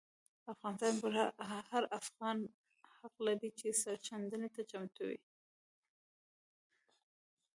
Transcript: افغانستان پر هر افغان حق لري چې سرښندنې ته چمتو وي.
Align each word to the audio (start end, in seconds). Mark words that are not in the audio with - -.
افغانستان 0.53 0.93
پر 1.01 1.13
هر 1.71 1.83
افغان 1.99 2.37
حق 2.97 3.15
لري 3.27 3.49
چې 3.59 3.67
سرښندنې 3.81 4.49
ته 4.55 4.61
چمتو 4.71 5.03
وي. 5.07 5.19